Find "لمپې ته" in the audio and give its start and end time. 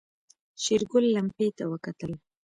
1.15-1.63